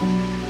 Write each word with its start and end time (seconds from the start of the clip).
嗯。 0.00 0.49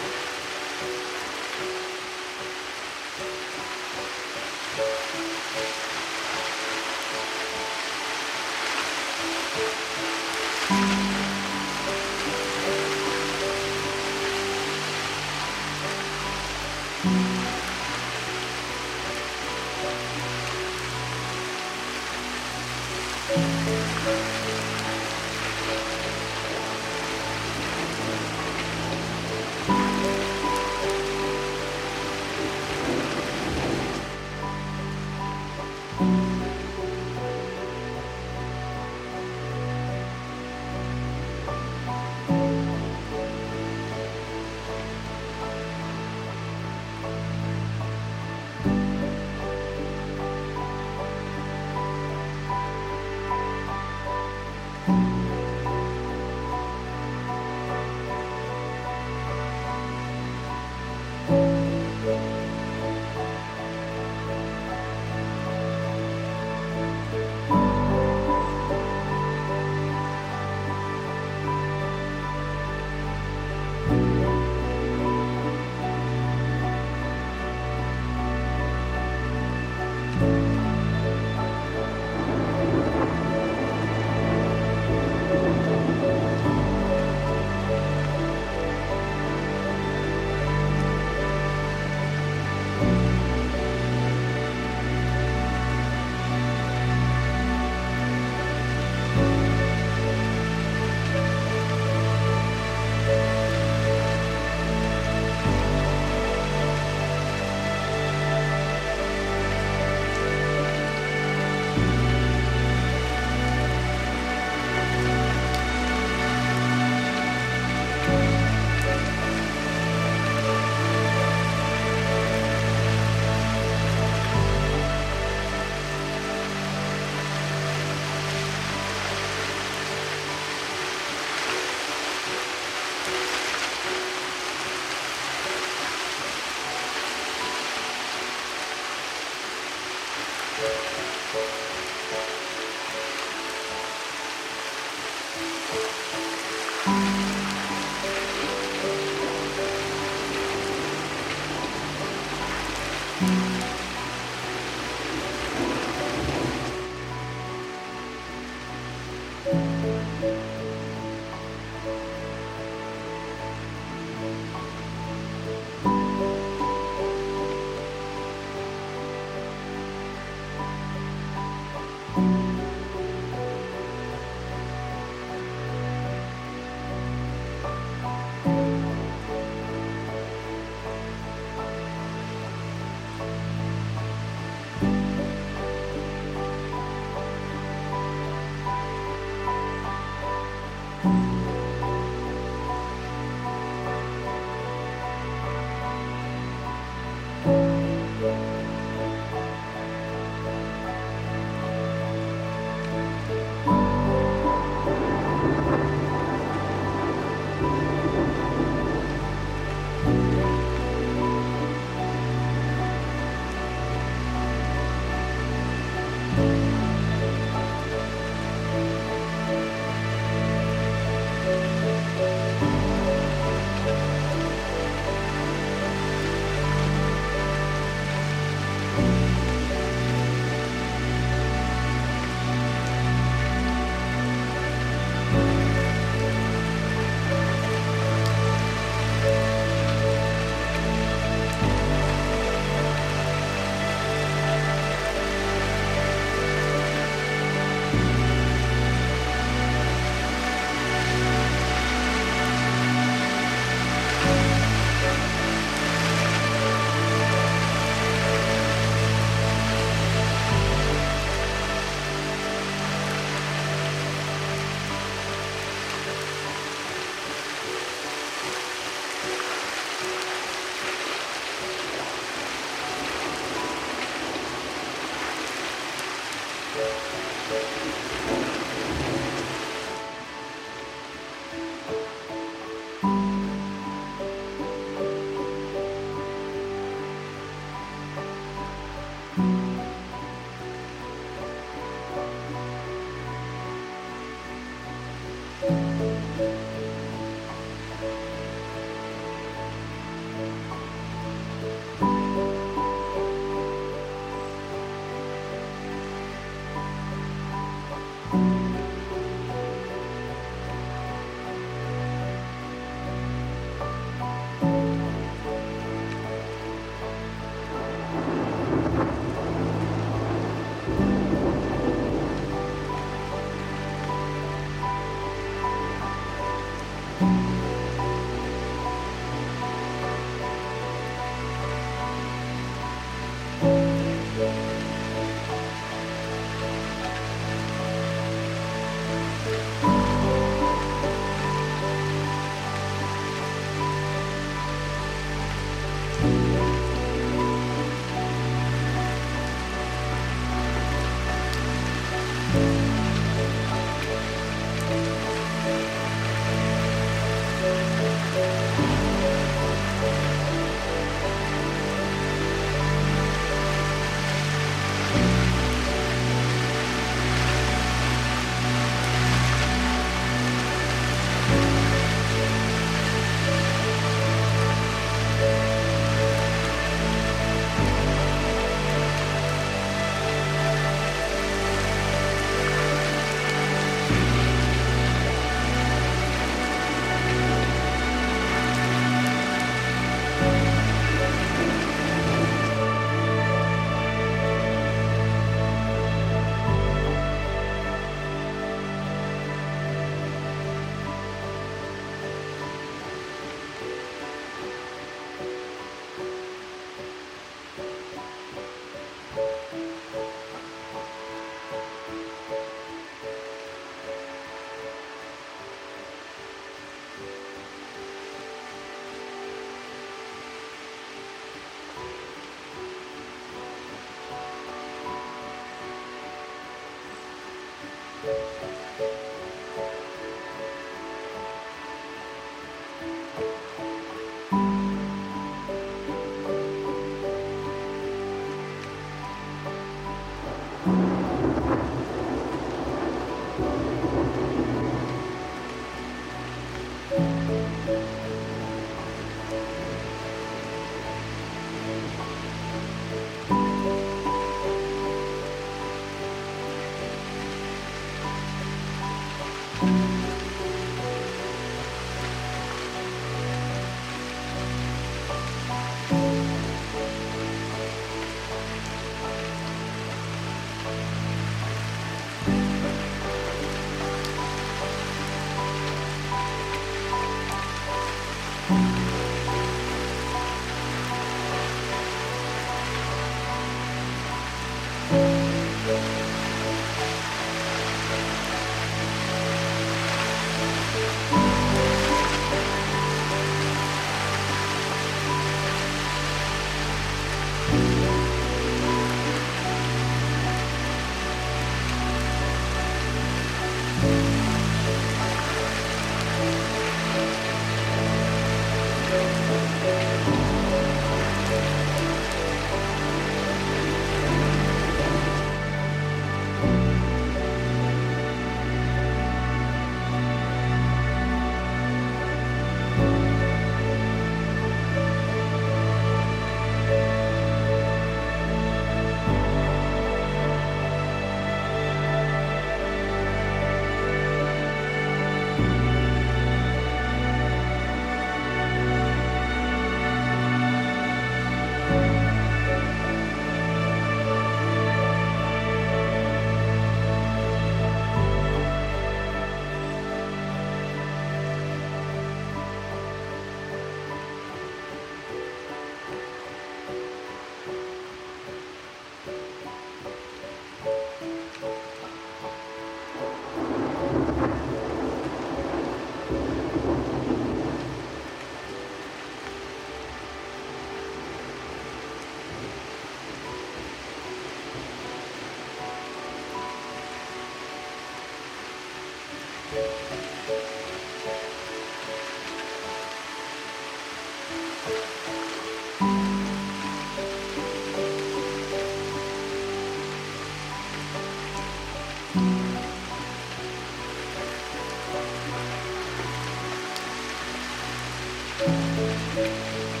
Música 598.67 600.00